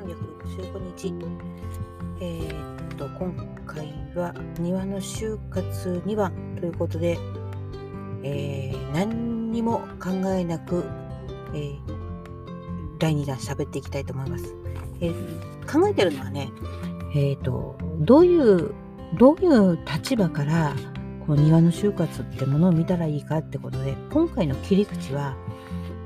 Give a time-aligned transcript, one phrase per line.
[0.00, 1.14] 365日。
[2.20, 3.32] えー、っと、今
[3.66, 7.18] 回は庭の就活2番ということで、
[8.22, 10.84] えー、何にも考えなく、
[11.54, 11.78] えー、
[12.98, 14.54] 第2弾喋っていきたいと思います。
[15.00, 15.10] え、
[15.70, 16.50] 考えてるのはね、
[17.14, 18.74] えっ、と、どういう、
[19.18, 20.74] どういう立場から
[21.26, 25.36] この庭の就活ってものを見たらいいかってことで、今回の切り口は、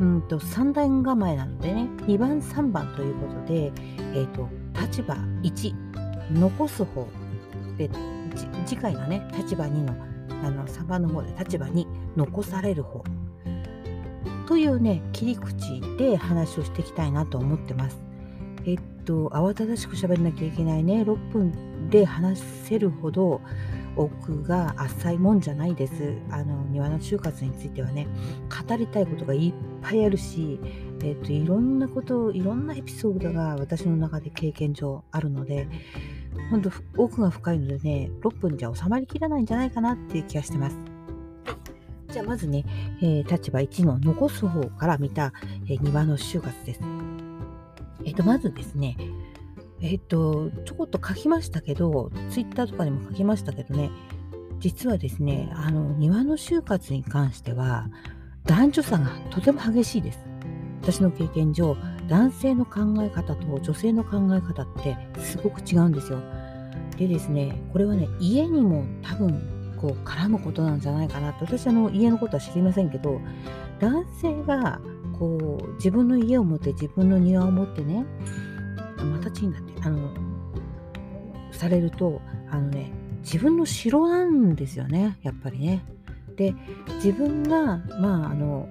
[0.00, 3.72] うんと3段構えなのでね2番3番ということで、
[4.14, 4.48] えーと、
[4.80, 5.74] 立場1
[6.32, 7.08] 残す方
[7.76, 7.90] で
[8.66, 9.96] 次回のね立場2の
[10.44, 13.02] あの3番の方で立場2残される方
[14.46, 18.00] というね切り口で話をしていきたいなと思ってます。
[18.66, 23.40] えっと慌ただしく喋んなきゃいけないね6分で話せるほど
[23.98, 26.14] 奥が浅いもんじゃないです。
[26.30, 28.06] あの庭の就活についてはね
[28.66, 30.60] 語りたいことがいっぱいあるし、
[31.00, 35.68] えーと、いろんなこといろんなエピソードが私の中で経験上あるので
[36.50, 40.78] 本当奥が深いのでね6分じゃ収まりきらないんじゃないかなっていう気がしてます。
[42.10, 42.64] じゃあまずね、
[43.02, 45.32] えー、立場1の残す方から見た、
[45.68, 46.80] えー、庭の就活です。
[48.04, 48.96] えっ、ー、とまずですね
[49.80, 53.90] えっ、と、ちょこっと書きましたけど、ツイッターとかにも書きましたけどね、
[54.58, 57.88] 実はですね、あの、庭の就活に関しては、
[58.44, 60.18] 男女差がとても激しいです。
[60.82, 61.76] 私の経験上、
[62.08, 66.20] 男性の考え方と女性の考え方ってすごく違うんですよ。
[66.96, 73.20] でですね、これはね、家にも多分、こう、絡むことなんじゃないかなと、私あの、家のことは知りませんけど、
[73.78, 74.80] 男性が、
[75.18, 78.04] こう、自分の家を持って、自分の庭を持ってね、
[79.04, 80.10] またチンだって、あの、
[81.52, 82.20] されると、
[82.50, 82.92] あのね、
[83.22, 85.84] 自分の城なんですよね、やっぱりね。
[86.36, 86.54] で、
[86.96, 88.68] 自分が、まあ、あの、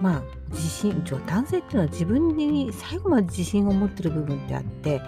[0.00, 5.02] まあ、自信、男性っていうのは自分に最後まで自信を持ってる部分ってあって、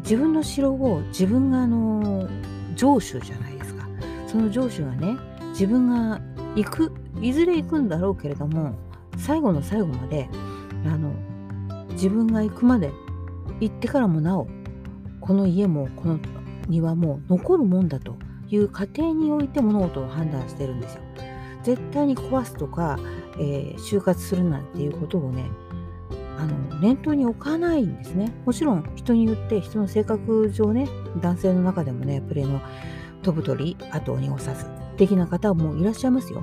[0.00, 2.28] 自分の城を自分があの
[2.76, 3.86] 城主じゃないですか。
[4.26, 5.16] その城主がね、
[5.50, 6.20] 自分が
[6.54, 8.74] 行く、いずれ行くんだろうけれども、
[9.18, 10.28] 最後の最後まで、
[10.86, 11.12] あの、
[11.90, 12.92] 自分が行くまで
[13.60, 14.48] 行ってからもなお
[15.20, 16.18] この家もこの
[16.68, 18.16] 庭も残るもんだと
[18.48, 21.02] いう過程において物事を判断してるんですよ。
[21.64, 22.98] 絶対に壊すとか、
[23.38, 25.44] えー、就活するなんていうことをね
[26.38, 28.32] あの念頭に置かないんですね。
[28.46, 30.88] もちろん人によって人の性格上ね
[31.20, 32.60] 男性の中でもねプレーの
[33.22, 36.42] 飛ぶ鳥後を濁さず的な方もいらっしゃいますよ。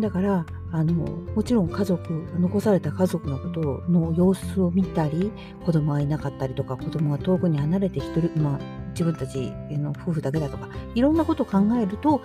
[0.00, 5.32] だからあのもちろん家族残された家族のことの様子を見たり
[5.64, 12.22] 子供がいなかったりとか子供が遠くに離れて一人、まあ、自分たちの夫婦だけだとかいろんなことを考えると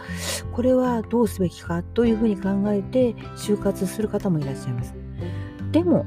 [0.54, 4.94] これはどうすべきかというふうに考えて就活する方もいらっしゃいます。
[5.72, 6.06] でも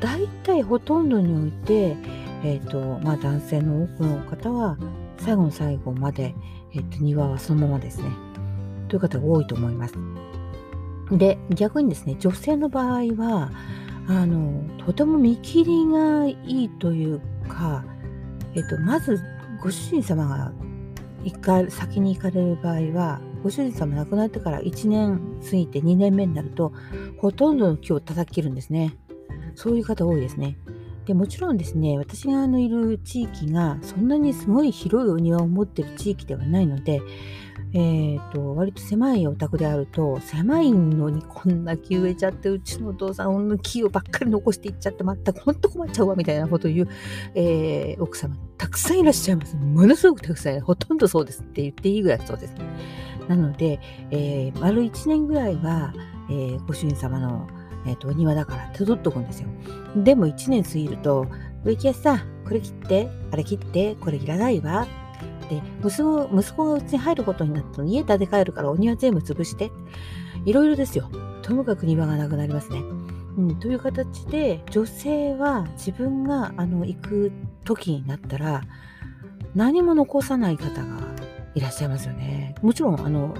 [0.00, 1.96] 大体ほとんどにおいて、
[2.44, 4.78] えーとまあ、男性の多くの方は
[5.18, 6.34] 最後の最後まで、
[6.72, 8.10] えーと庭はそのままですね
[8.88, 9.94] という方が多いと思います。
[11.10, 13.50] で、逆にですね、女性の場合は、
[14.06, 17.84] あの、とても見切りがいいというか、
[18.54, 19.20] えっと、まず、
[19.62, 20.52] ご主人様が
[21.24, 26.72] 行か先に行かれる場合は、ご主人様亡くなってから1年過ぎて2年目になると、
[27.18, 28.96] ほとんどの木を叩き切るんですね。
[29.54, 30.58] そういう方多いですね。
[31.06, 37.02] でもちろんですね、私があのいる地域がそんなにすごい広いお庭を持ってる地域ではないので、
[37.76, 46.88] えーと、割と狭いお宅であると狭いのにこんな木植えちゃってうちのお父さんの木をばっかり残していっちゃって全くほんと困っちゃうわみたいなことを言う、
[47.34, 49.56] えー、奥様たくさんいらっしゃいます。
[49.56, 52.54] ものすごくたくさんほとんどそうですって言っていいぐらいそうです。
[53.28, 53.80] なので、
[54.12, 55.92] えー、丸1年ぐらいは、
[56.30, 57.48] えー、ご主人様の、
[57.86, 59.48] えーと、お庭だから手取っとくんですよ。
[59.96, 61.26] でも1年過ぎると
[61.64, 64.86] 植木屋さんこれ切ってあれ切ってこれいらないわ。
[65.48, 69.70] で息子息子がうちに入ることになったの家建て替えるからお庭全部潰して
[70.44, 71.10] いろいろですよ
[71.42, 72.82] ともかく庭がなくなりますね。
[73.36, 77.32] うん、という形で女性は自分があの行く
[77.64, 78.62] 時になったら
[79.54, 80.98] 何も残さない方が
[81.54, 82.54] いらっしゃいますよね。
[82.62, 83.34] もちろんあの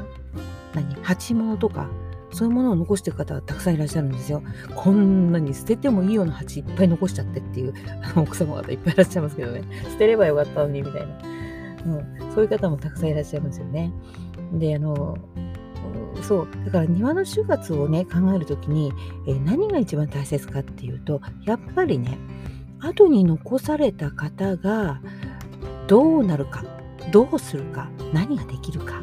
[0.74, 1.88] 何鉢物とか
[2.32, 4.42] そういうものを残してる方がたくさんいらっしゃるんですよ。
[4.74, 7.74] こんなに捨ててもいいような鉢いっぱい残しちゃってっていう
[8.16, 9.62] 奥様方いっぱいいらっしゃいますけどね。
[9.90, 11.08] 捨てればよかったのにみたいな。
[11.86, 13.92] うん、そういう方もたくさんいらっしゃいますよね。
[14.52, 15.16] で、あの、
[16.22, 18.92] そう、だから庭の就活をね、考えるときに、
[19.26, 22.18] えー、何が一番大切かっていうと、やっぱりね、
[22.80, 25.00] 後に残された方が
[25.86, 26.64] どうなるか、
[27.12, 29.02] どうするか、何ができるか。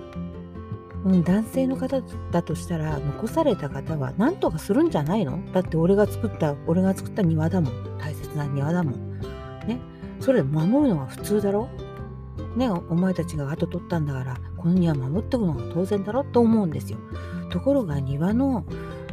[1.03, 2.01] うん、男性の方
[2.31, 5.39] だとしたら残された方は何とかするんじゃないの？
[5.51, 7.97] だって俺が作った俺が作った庭だもん。
[7.97, 9.19] 大切な庭だもん。
[9.67, 9.79] ね、
[10.19, 11.69] それ守るのが普通だろ？
[12.55, 16.99] ね、お前たちが後取ったんだからこの庭守っておくのが当然だろと思うんですよ。
[17.49, 18.65] ところが庭の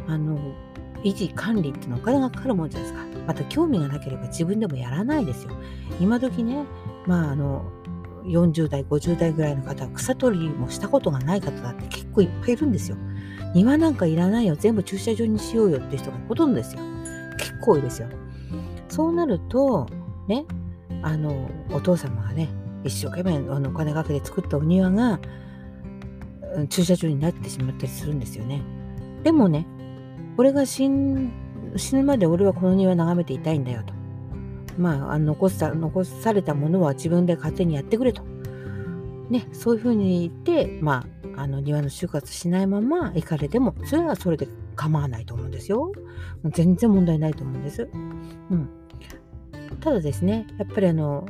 [0.07, 0.37] あの
[1.03, 3.23] 維持管理っていうのはお金がかかるもんじゃないですか。
[3.27, 5.51] また興味がなければ自分でもやらないですよ。
[5.99, 6.65] 今時ね、
[7.05, 7.63] まああの
[8.25, 12.97] 40代50代ぐらいの方は草取りもしたことがない方だって結構いっぱいいるんですよ。
[13.55, 16.81] 庭なんかいらないよ全部駐車場にしようよって人がほとんどですよ。
[17.37, 18.09] 結構多いですよ。
[18.89, 19.87] そうなると
[20.27, 20.45] ね
[21.01, 22.49] あのお父様がね
[22.83, 25.19] 一生懸命あのお金かけて作ったお庭が
[26.69, 28.61] 駐車場になってしまったりするんですよね。
[29.23, 29.65] でもね
[30.37, 31.31] 俺が死ぬ
[32.03, 33.93] まで俺はこの庭眺めていたいんだよと。
[34.77, 38.23] まあ、残さ残されたものは自分で勝手にやってくれと。
[39.29, 41.05] ね、そういうふうに言って、ま
[41.35, 45.91] あ、あの庭の就活しないまま行かれてもそれはそれで構わないと思うんですよ。
[46.45, 47.89] 全然問題ないと思うんです。
[48.49, 48.69] うん、
[49.81, 51.27] ただですねやっぱりあの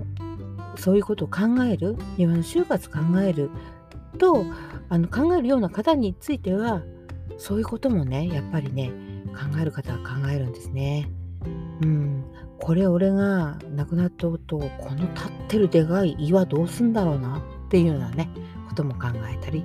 [0.80, 3.52] そういうことを考える庭の就活考える
[4.18, 4.46] と
[4.88, 6.82] あの考えるような方については
[7.38, 8.92] そういうこともねやっぱりね
[9.28, 11.10] 考える方は考えるんですね。
[11.82, 12.26] うん、
[12.60, 17.38] これ俺が亡くなった後この立ってるでかい岩どうすんだろうな
[17.68, 18.30] っていうようなね
[18.68, 19.64] ことも考えたり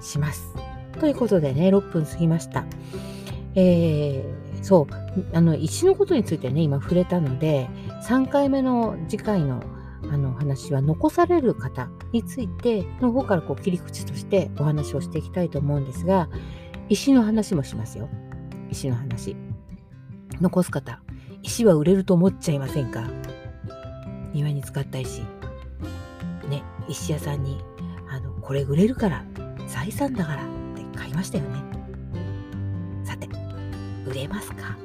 [0.00, 0.54] します。
[1.00, 2.64] ということでね6分過ぎました。
[3.54, 7.68] えー、そうあの石のことについてね今触れたので
[8.06, 9.62] 3回目の次回の
[10.10, 16.28] あの話は残される方についての方からこう切り口としてお話をしていきたいと思うんですが
[16.88, 18.08] 石の話もしますよ。
[18.70, 19.36] 石の話。
[20.40, 21.00] 残す方。
[21.42, 23.04] 石は売れると思っちゃいませんか？
[24.32, 25.22] 庭に使った石。
[26.48, 27.58] ね石屋さんに
[28.10, 29.24] あのこれ売れるから
[29.68, 31.62] 財産だからって買いましたよね。
[33.04, 33.28] さて
[34.06, 34.76] 売れますか？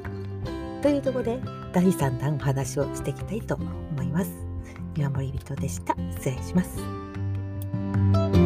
[0.81, 1.41] というところで
[1.73, 4.48] 第3弾お話をしていきたいと思います。
[4.95, 5.95] 見守り人でした。
[6.17, 8.38] 失礼します。